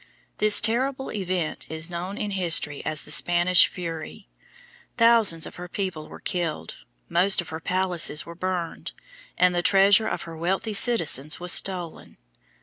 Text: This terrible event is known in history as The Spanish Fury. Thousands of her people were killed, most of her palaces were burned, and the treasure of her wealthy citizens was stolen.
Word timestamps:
This 0.39 0.61
terrible 0.61 1.11
event 1.11 1.67
is 1.69 1.87
known 1.87 2.17
in 2.17 2.31
history 2.31 2.83
as 2.83 3.03
The 3.03 3.11
Spanish 3.11 3.67
Fury. 3.67 4.27
Thousands 4.97 5.45
of 5.45 5.57
her 5.57 5.67
people 5.67 6.09
were 6.09 6.19
killed, 6.19 6.73
most 7.07 7.39
of 7.39 7.49
her 7.49 7.59
palaces 7.59 8.25
were 8.25 8.33
burned, 8.33 8.93
and 9.37 9.53
the 9.53 9.61
treasure 9.61 10.07
of 10.07 10.23
her 10.23 10.35
wealthy 10.35 10.73
citizens 10.73 11.39
was 11.39 11.51
stolen. 11.53 12.17